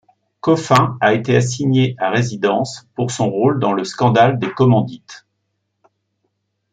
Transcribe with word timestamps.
Coffin 0.39 0.97
a 0.99 1.13
été 1.13 1.35
assigné 1.35 1.93
à 1.99 2.09
résidence 2.09 2.87
pour 2.95 3.11
son 3.11 3.29
rôle 3.29 3.59
dans 3.59 3.73
le 3.73 3.83
scandale 3.83 4.39
des 4.39 4.51
commandites. 4.51 5.27